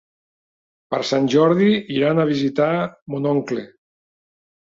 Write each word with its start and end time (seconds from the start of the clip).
Per 0.93 0.99
Sant 1.09 1.27
Jordi 1.33 1.67
iran 1.97 2.21
a 2.23 2.27
visitar 2.31 2.71
mon 3.17 3.27
oncle. 3.35 3.67